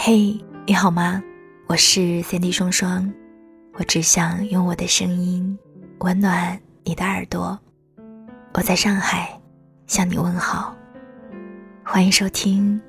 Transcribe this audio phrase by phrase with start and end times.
[0.00, 0.32] 嘿，
[0.64, 1.20] 你好吗？
[1.66, 3.12] 我是三 D 双双，
[3.74, 5.58] 我只想用我的声音
[5.98, 7.58] 温暖你的耳朵。
[8.54, 9.38] 我在上海
[9.88, 10.74] 向你问好，
[11.84, 12.80] 欢迎收听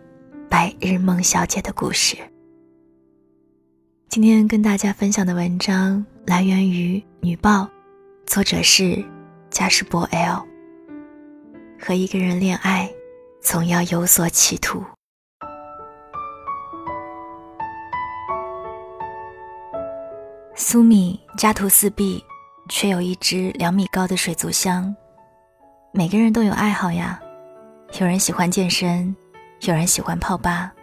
[0.47, 2.15] 《白日梦小姐的故事》。
[4.07, 7.67] 今天跟大家分享的文章来源于女报，
[8.27, 9.03] 作者是
[9.49, 10.45] 加士伯 L。
[11.81, 12.89] 和一个人恋爱，
[13.41, 14.83] 总要有所企图。
[20.61, 22.21] 苏米家徒四壁，
[22.67, 24.93] 却有一只两米高的水族箱。
[25.93, 27.17] 每个人都有爱好呀，
[27.97, 29.15] 有人喜欢健身，
[29.61, 30.73] 有人喜欢泡吧，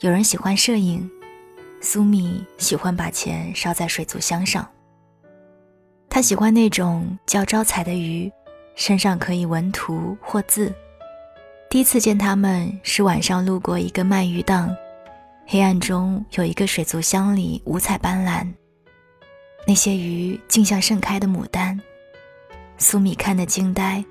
[0.00, 1.08] 有人喜欢摄影。
[1.82, 4.66] 苏米喜欢把钱烧在水族箱上。
[6.08, 8.32] 他喜欢那种叫招财的鱼，
[8.76, 10.74] 身上可以纹图或字。
[11.68, 14.74] 第一次见他们是晚上路过一个卖鱼档，
[15.46, 18.50] 黑暗中有一个水族箱里五彩斑斓。
[19.66, 21.80] 那些鱼竟像盛开的牡丹，
[22.78, 24.04] 苏米看得惊呆，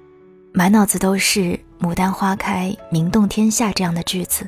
[0.54, 4.48] 满脑子都是“牡丹花开，名动天下”这样的句子。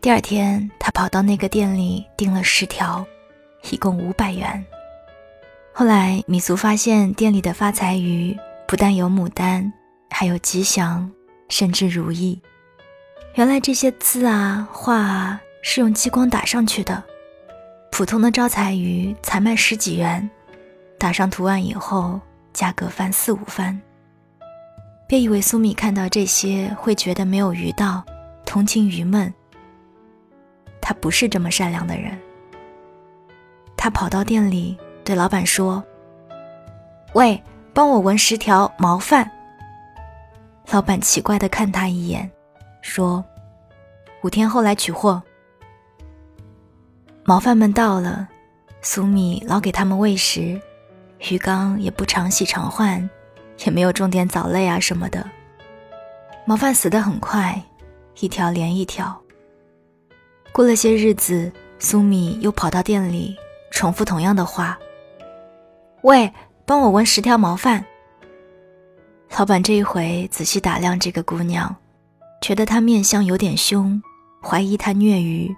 [0.00, 3.06] 第二天，他跑到那个店里订了十条，
[3.70, 4.64] 一共五百元。
[5.72, 9.72] 后来，米苏发现店里的发财鱼不但有牡丹，
[10.10, 11.10] 还有吉祥，
[11.48, 12.40] 甚至如意。
[13.34, 17.02] 原来这些字啊、画啊是用激光打上去的。
[17.96, 20.28] 普通的招财鱼才卖十几元，
[20.98, 22.20] 打上图案以后，
[22.52, 23.80] 价格翻四五番。
[25.06, 28.02] 别以为苏米看到这些会觉得没有鱼道，
[28.44, 29.32] 同情鱼们。
[30.80, 32.18] 他不是这么善良的人。
[33.76, 35.80] 他跑到店里对老板说
[37.14, 37.40] ：“喂，
[37.72, 39.30] 帮我纹十条毛饭。”
[40.72, 42.28] 老板奇怪的看他一眼，
[42.82, 43.24] 说
[44.24, 45.22] ：“五天后来取货。”
[47.26, 48.28] 毛贩们到了，
[48.82, 50.60] 苏米老给他们喂食，
[51.30, 53.08] 鱼缸也不常洗常换，
[53.64, 55.26] 也没有种点藻类啊什么的。
[56.44, 57.58] 毛贩死得很快，
[58.20, 59.18] 一条连一条。
[60.52, 63.34] 过了些日子，苏米又跑到店里，
[63.70, 64.78] 重复同样的话
[66.04, 66.30] ：“喂，
[66.66, 67.82] 帮我纹十条毛饭。”
[69.38, 71.74] 老板这一回仔细打量这个姑娘，
[72.42, 74.00] 觉得她面相有点凶，
[74.42, 75.56] 怀疑她虐鱼。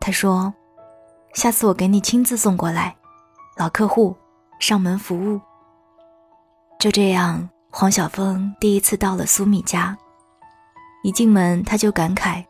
[0.00, 0.50] 他说。
[1.32, 2.94] 下次我给你亲自送过来，
[3.56, 4.14] 老客户，
[4.58, 5.40] 上门服务。
[6.78, 9.96] 就这样，黄晓峰第一次到了苏米家。
[11.02, 12.44] 一进门，他就感慨：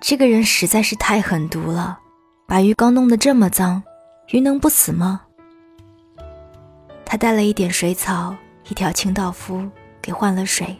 [0.00, 1.98] 这个人实在是太狠毒了，
[2.46, 3.82] 把鱼缸弄得这么脏，
[4.28, 5.22] 鱼能不死吗？
[7.06, 8.36] 他带了一点水草，
[8.68, 9.66] 一条清道夫，
[10.02, 10.76] 给换了水。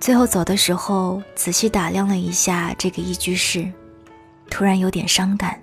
[0.00, 3.70] 最后走的时候，仔细打量了一下这个一居室。
[4.50, 5.58] 突然有点伤感。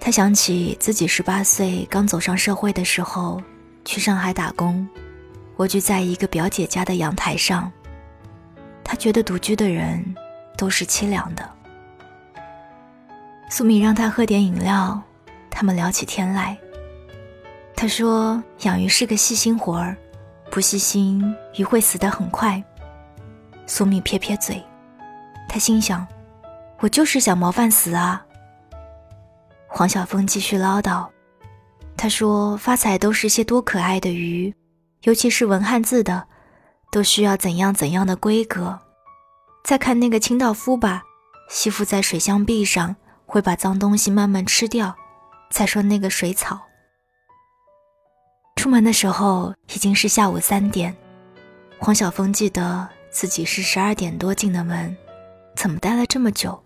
[0.00, 3.40] 他想起自己十八岁刚走上社会的时候，
[3.84, 4.88] 去上海打工，
[5.58, 7.70] 蜗居在一个表姐家的阳台上。
[8.82, 10.02] 他觉得独居的人
[10.56, 11.48] 都是凄凉的。
[13.48, 15.00] 苏米让他喝点饮料，
[15.50, 16.58] 他们聊起天来。
[17.76, 19.96] 他说：“养鱼是个细心活儿，
[20.50, 21.22] 不细心
[21.56, 22.62] 鱼会死得很快。”
[23.66, 24.60] 苏米撇撇嘴，
[25.48, 26.06] 他心想。
[26.82, 28.26] 我就是想毛饭死啊！
[29.68, 31.08] 黄晓峰继续唠叨，
[31.96, 34.52] 他说：“发财都是些多可爱的鱼，
[35.02, 36.26] 尤其是文汉字的，
[36.90, 38.80] 都需要怎样怎样的规格。
[39.62, 41.04] 再看那个清道夫吧，
[41.48, 44.96] 吸附在水箱壁上，会把脏东西慢慢吃掉。
[45.52, 46.62] 再说那个水草。”
[48.60, 50.92] 出门的时候已经是下午三点，
[51.78, 54.96] 黄晓峰记得自己是十二点多进的门，
[55.54, 56.60] 怎么待了这么久？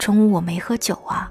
[0.00, 1.30] 中午我没喝酒啊。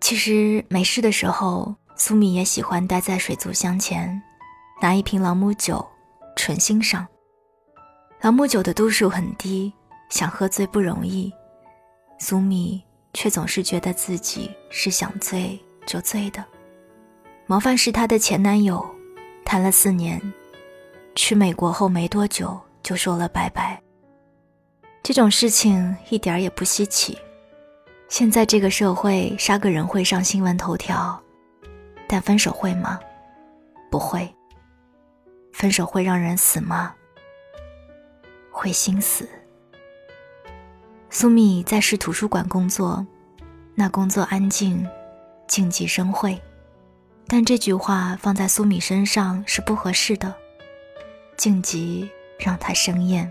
[0.00, 4.22] 其实没事的时候，苏米也喜欢待在水族箱前，
[4.80, 5.84] 拿一瓶朗姆酒，
[6.36, 7.04] 纯欣赏。
[8.20, 9.72] 朗姆酒的度数很低，
[10.10, 11.32] 想喝醉不容易。
[12.20, 12.80] 苏米
[13.12, 16.44] 却总是觉得自己是想醉就醉的。
[17.46, 18.88] 毛范是她的前男友，
[19.44, 20.22] 谈了四年，
[21.16, 23.82] 去美国后没多久就说了拜拜。
[25.04, 27.18] 这种事情一点儿也不稀奇。
[28.08, 31.22] 现在这个社会，杀个人会上新闻头条，
[32.08, 32.98] 但分手会吗？
[33.90, 34.26] 不会。
[35.52, 36.94] 分手会让人死吗？
[38.50, 39.28] 会心死。
[41.10, 43.06] 苏米在市图书馆工作，
[43.74, 44.88] 那工作安静，
[45.46, 46.40] 静极生慧。
[47.26, 50.34] 但这句话放在苏米身上是不合适的。
[51.36, 53.30] 静极让他生厌。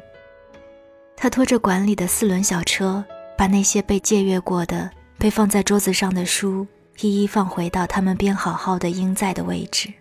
[1.16, 3.04] 他拖着管理的四轮小车，
[3.38, 6.68] 把那些被借阅过的、被放在桌子上的书
[7.00, 9.92] 一一放回到他们编好号的应在的位置。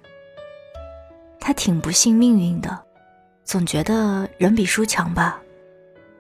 [1.39, 2.79] 他挺不信命运的，
[3.45, 5.41] 总觉得人比书强吧？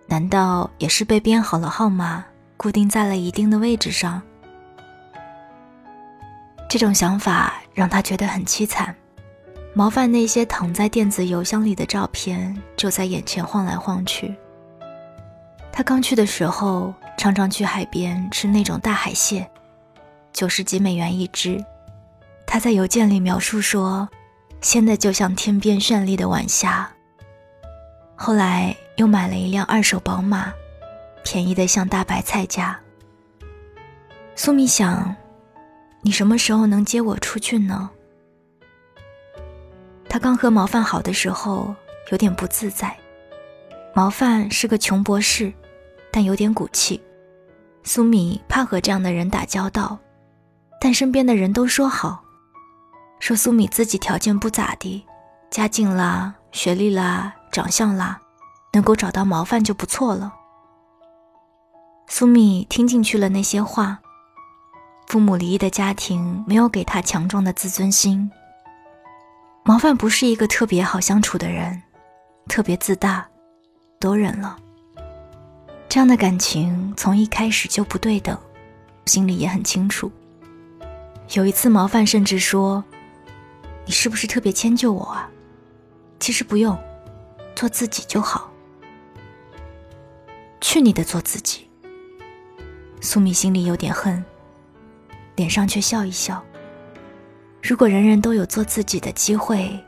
[0.06, 2.24] 难道也是被编好了号码，
[2.56, 4.20] 固定在了一定的位置上？
[6.68, 8.94] 这种想法让他觉得很凄惨。
[9.74, 14.34] 毛范那些躺在电子邮箱里的照片就在眼前晃来晃去。
[15.72, 19.50] 他刚去的时候，常常去海边吃那种大海蟹，
[20.32, 21.64] 九十几美元一只。
[22.46, 24.08] 他在邮件里描述说，
[24.60, 26.88] 鲜的就像天边绚丽的晚霞。
[28.14, 30.52] 后来又买了一辆二手宝马，
[31.24, 32.78] 便宜的像大白菜价。
[34.36, 35.16] 苏米想。
[36.04, 37.88] 你什么时候能接我出去呢？
[40.08, 41.72] 他刚和毛范好的时候
[42.10, 42.92] 有点不自在。
[43.94, 45.52] 毛范是个穷博士，
[46.12, 47.02] 但有点骨气。
[47.82, 49.98] 苏米怕和这样的人打交道，
[50.80, 52.22] 但身边的人都说好，
[53.18, 55.04] 说苏米自己条件不咋地，
[55.50, 58.20] 家境啦、学历啦、长相啦，
[58.72, 60.32] 能够找到毛范就不错了。
[62.06, 63.98] 苏米听进去了那些话。
[65.08, 68.30] 父母离异的家庭没有给他强壮的自尊心。
[69.64, 71.82] 毛范不是一个特别好相处的人，
[72.48, 73.26] 特别自大，
[73.98, 74.56] 都忍了。
[75.92, 78.34] 这样的感情从一开始就不对等，
[79.04, 80.10] 心里也很清楚。
[81.34, 82.82] 有一次，毛范甚至说
[83.84, 85.28] ：“你是不是特别迁就我啊？
[86.18, 86.74] 其实不用，
[87.54, 88.50] 做自己就好。”
[90.62, 91.68] 去你的，做自己！
[93.02, 94.24] 苏米心里有点恨。
[95.36, 96.42] 脸上却笑一笑。
[97.62, 99.78] 如果人人都有做自己的机会，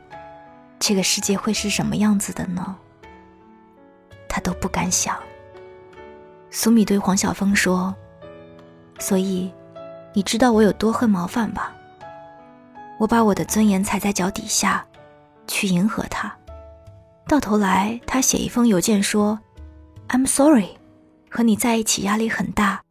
[0.77, 2.75] 这个世界会是什么样子的呢？
[4.29, 5.17] 他都不敢想。
[6.57, 7.93] 苏米对黄晓峰说
[8.97, 9.51] ：“所以，
[10.13, 11.75] 你知道我有多恨毛范吧？
[12.97, 14.85] 我把我的尊严踩在脚底下，
[15.47, 16.33] 去迎合他，
[17.27, 19.37] 到头来他写一封邮件说
[20.07, 20.69] ：‘I'm sorry，
[21.29, 22.81] 和你在一起压力很大，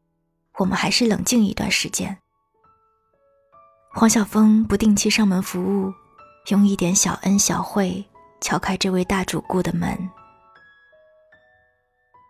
[0.59, 2.19] 我们还是冷静一段时间。’”
[3.97, 5.91] 黄晓峰不定期上门服务，
[6.49, 8.05] 用一点小恩小惠
[8.43, 9.99] 敲开这位大主顾的门。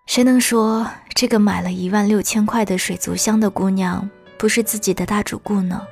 [0.07, 4.09] 谁能说这个买了一万六千块的水族箱的姑娘
[4.39, 5.87] 不是自己的大主顾呢？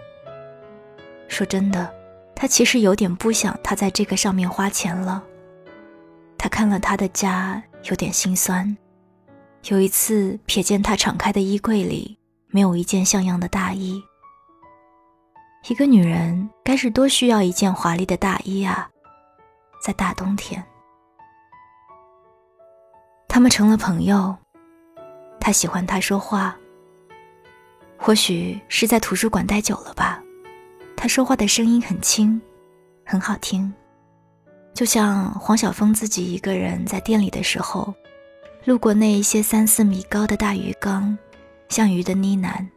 [1.29, 1.93] 说真的，
[2.35, 5.25] 他其实有点不想他在这个上面花钱了。
[6.37, 8.76] 他看了他的家，有点心酸。
[9.69, 12.19] 有一次瞥见他敞开的衣柜里
[12.49, 14.03] 没有一件像样的大衣。
[15.69, 18.91] 一个女人该是多需要一件华丽的大衣啊！
[19.81, 20.62] 在大冬天，
[23.32, 24.37] 他们成了朋友。
[25.40, 26.55] 他喜欢他说话，
[27.96, 30.23] 或许是在图书馆待久了吧。
[30.94, 32.38] 他说话的声音很轻，
[33.06, 33.73] 很好听，
[34.75, 37.94] 就像黄晓峰自己一个人在店里的时候，
[38.67, 41.17] 路过那一些三四米高的大鱼缸，
[41.70, 42.69] 像鱼的呢喃。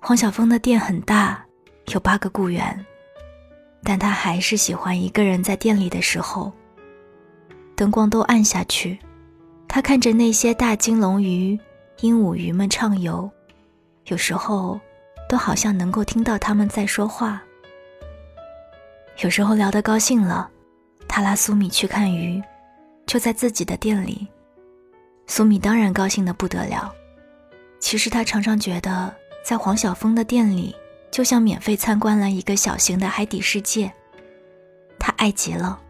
[0.00, 1.44] 黄晓峰的店很大，
[1.86, 2.86] 有八个雇员，
[3.82, 6.52] 但他还是喜欢一个人在店里的时候。
[7.76, 8.98] 灯光都暗下去，
[9.68, 11.58] 他看着那些大金龙鱼、
[12.00, 13.30] 鹦鹉鱼们畅游，
[14.06, 14.80] 有时候
[15.28, 17.40] 都好像能够听到他们在说话。
[19.22, 20.50] 有时候聊得高兴了，
[21.06, 22.42] 他拉苏米去看鱼，
[23.06, 24.26] 就在自己的店里。
[25.26, 26.92] 苏米当然高兴得不得了。
[27.78, 29.14] 其实他常常觉得。
[29.46, 30.74] 在黄晓峰的店里，
[31.08, 33.92] 就像免费参观了一个小型的海底世界。
[34.98, 35.80] 他爱极了。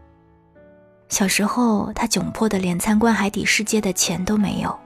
[1.09, 4.77] 小时候，他窘迫的连参观海底世界的钱都没有。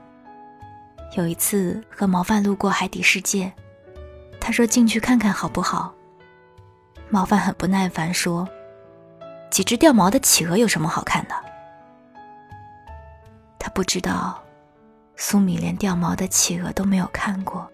[1.16, 3.52] 有一次和毛范路过海底世界，
[4.40, 5.92] 他说：“进去看看好不好？”
[7.10, 8.48] 毛范很不耐烦说
[9.50, 11.34] ：“几只掉毛的企鹅有什么好看的？”
[13.58, 14.42] 他不知道，
[15.16, 17.70] 苏米连掉毛的企鹅都没有看过。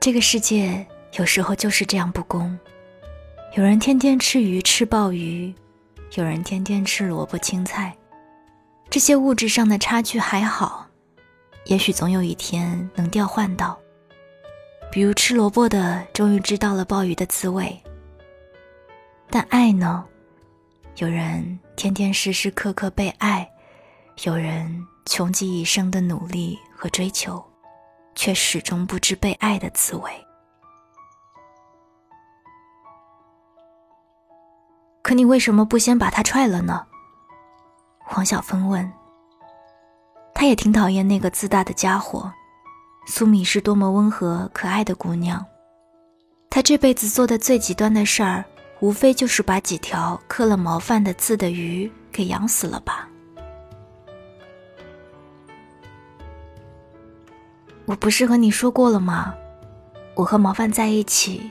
[0.00, 0.86] 这个世界
[1.18, 2.58] 有时候就是这样不公，
[3.56, 5.52] 有人天天吃鱼吃鲍鱼，
[6.14, 7.96] 有人天天吃萝卜青菜，
[8.90, 10.86] 这些物质上的差距还好，
[11.64, 13.78] 也许总有一天能调换到。
[14.92, 17.76] 比如吃萝卜的终于知道了鲍鱼的滋味，
[19.30, 20.04] 但爱呢？
[20.96, 23.48] 有人天天时时刻刻被爱，
[24.24, 27.42] 有人穷极一生的努力和追求。
[28.14, 30.10] 却始终不知被爱的滋味。
[35.08, 36.84] 可你为什么不先把他踹了呢？
[37.96, 38.92] 黄小峰问。
[40.34, 42.30] 他也挺讨厌那个自大的家伙。
[43.06, 45.42] 苏米是多么温和可爱的姑娘。
[46.50, 48.44] 她这辈子做的最极端的事儿，
[48.80, 53.08] 无非就是把几条刻了毛饭的字的鱼给养死了吧。
[57.86, 59.34] 我不是和你说过了吗？
[60.14, 61.50] 我和毛饭在一起，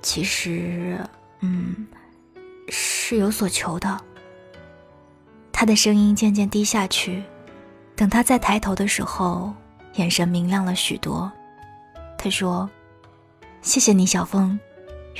[0.00, 0.98] 其实，
[1.40, 1.86] 嗯，
[3.14, 3.96] 是有所求的。
[5.52, 7.22] 他的声音渐渐低下去，
[7.94, 9.54] 等他再抬头的时候，
[9.94, 11.30] 眼神明亮了许多。
[12.18, 12.68] 他说
[13.62, 14.58] ：“谢谢你，小峰。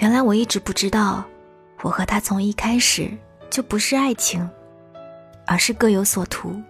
[0.01, 1.25] 原来我一直不知道，
[1.83, 3.09] 我和他从一开始
[3.49, 4.51] 就不是爱情，
[5.47, 6.61] 而是各有所图。”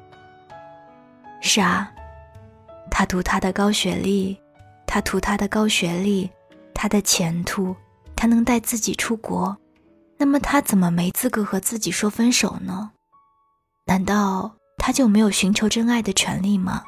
[1.40, 1.90] 是啊。
[2.90, 4.38] 他图他的高学历，
[4.86, 6.30] 他图他的高学历，
[6.74, 7.74] 他的前途，
[8.14, 9.56] 他能带自己出国，
[10.16, 12.92] 那么他怎么没资格和自己说分手呢？
[13.86, 16.84] 难道他就没有寻求真爱的权利吗？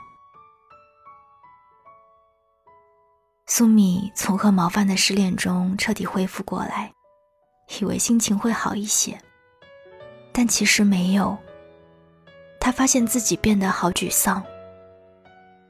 [3.47, 6.93] 苏米从和毛范的失恋中彻底恢复过来，
[7.79, 9.21] 以为心情会好一些，
[10.33, 11.37] 但其实没有。
[12.61, 14.43] 他发现自己变得好沮丧。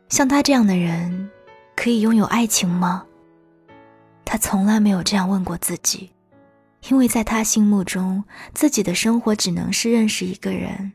[0.08, 1.30] 像他这样的人，
[1.74, 3.04] 可以拥有爱情吗？
[4.24, 6.10] 他从来没有这样问过自己，
[6.88, 8.24] 因为在他心目中，
[8.54, 10.92] 自己的生活只能是认识一个人，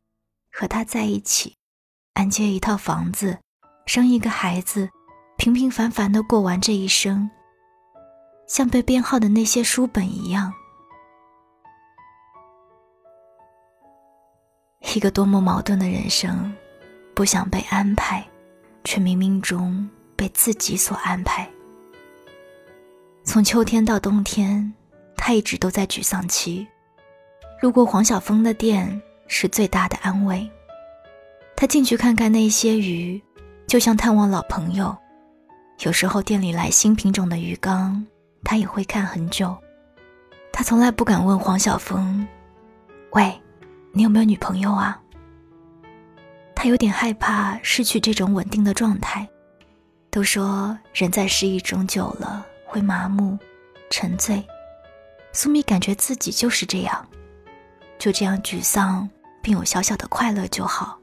[0.51, 1.55] 和他在一起，
[2.13, 3.37] 按揭一套房子，
[3.85, 4.89] 生一个孩子，
[5.37, 7.29] 平平凡凡的过完这一生，
[8.47, 10.53] 像被编号的那些书本一样。
[14.95, 16.53] 一个多么矛盾的人生，
[17.15, 18.25] 不想被安排。
[18.83, 21.47] 却冥冥中被自己所安排。
[23.23, 24.73] 从秋天到冬天，
[25.23, 26.67] 他一直都在沮丧期。
[27.61, 30.49] 路过黄晓峰的店是最大的安慰。
[31.55, 33.21] 他进去看看那些鱼，
[33.67, 34.97] 就像探望老朋友。
[35.81, 38.03] 有时候店里来新品种的鱼缸，
[38.43, 39.55] 他也会看很久。
[40.51, 42.27] 他从来不敢问黄晓峰
[43.13, 43.39] ：“喂，
[43.91, 44.99] 你有没有女朋友啊？”
[46.55, 49.27] 他有点害怕失去这种稳定的状态。
[50.09, 53.37] 都说人在失意中久了会麻木、
[53.91, 54.43] 沉醉。
[55.33, 57.07] 苏米感觉自己就是这样，
[57.97, 59.09] 就这样沮丧，
[59.41, 60.99] 并有小小的快乐就好。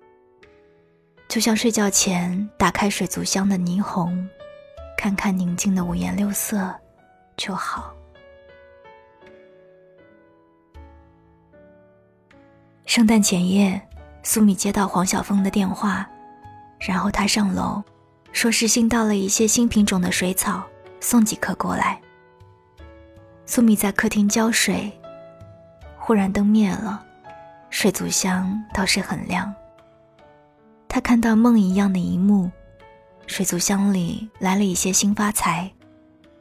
[1.29, 4.29] 就像睡觉前打开水族箱的霓虹，
[4.97, 6.75] 看看宁静的五颜六色
[7.37, 7.95] 就好。
[12.87, 13.81] 圣诞前夜。
[14.25, 16.07] 苏米接到黄晓峰的电话，
[16.81, 17.83] 然后他上楼，
[18.31, 20.63] 说是新到了一些新品种的水草，
[21.01, 21.99] 送几颗过来。
[23.51, 24.93] 苏米在客厅浇水，
[25.97, 27.03] 忽然灯灭了，
[27.71, 29.53] 水族箱倒是很亮。
[30.87, 32.51] 他看到梦一样的一幕，
[33.27, 35.73] 水族箱里来了一些新发财，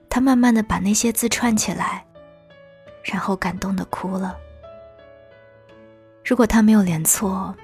[0.09, 2.05] 他慢慢的把那些字串起来，
[3.05, 4.35] 然后感动的哭了。
[6.25, 7.55] 如果他没有连错。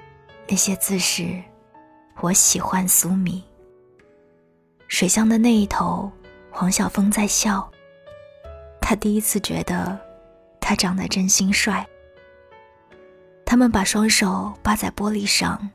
[0.46, 1.42] 那些字是，
[2.20, 3.42] 我喜欢苏米。
[4.88, 6.12] 水箱的那一头，
[6.50, 7.66] 黄晓峰在笑。
[8.86, 9.98] 他第一次觉得，
[10.60, 11.86] 他长得真心帅。
[13.46, 15.70] 他们把双手扒在玻璃上，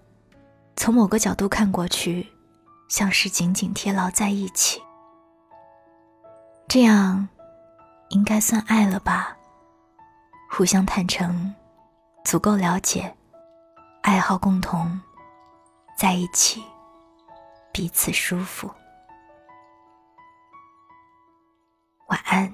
[0.75, 2.27] 从某个角度看过去，
[2.87, 4.79] 像是紧紧贴牢在一起。
[6.67, 7.27] 这样，
[8.09, 9.35] 应该算爱了吧？
[10.51, 11.55] 互相坦诚，
[12.23, 13.11] 足够了解。
[14.03, 15.01] 爱好共同，
[15.97, 16.63] 在一起，
[17.71, 18.69] 彼此舒服。
[22.09, 22.53] 晚安，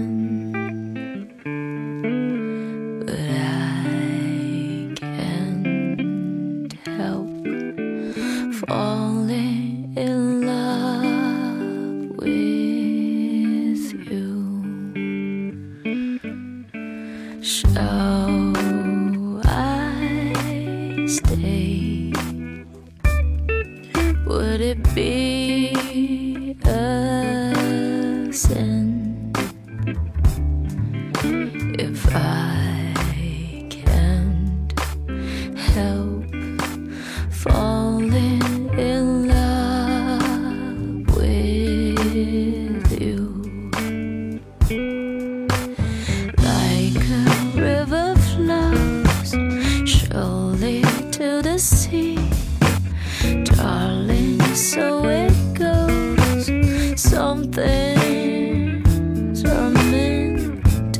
[26.65, 28.70] us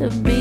[0.02, 0.41] to be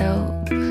[0.00, 0.69] help.